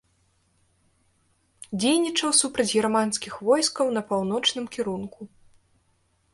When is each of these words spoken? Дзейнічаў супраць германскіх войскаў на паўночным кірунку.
Дзейнічаў 1.83 2.29
супраць 2.41 2.67
германскіх 2.81 3.33
войскаў 3.51 3.95
на 4.01 4.07
паўночным 4.15 4.65
кірунку. 4.77 5.33